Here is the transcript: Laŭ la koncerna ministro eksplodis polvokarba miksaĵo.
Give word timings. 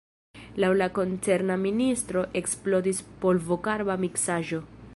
Laŭ 0.61 0.69
la 0.77 0.85
koncerna 0.95 1.57
ministro 1.65 2.23
eksplodis 2.41 3.03
polvokarba 3.27 3.99
miksaĵo. 4.07 4.63